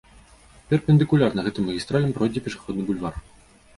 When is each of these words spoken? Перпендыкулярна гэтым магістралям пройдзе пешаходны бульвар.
Перпендыкулярна 0.71 1.39
гэтым 1.47 1.67
магістралям 1.71 2.17
пройдзе 2.17 2.39
пешаходны 2.49 2.81
бульвар. 2.89 3.25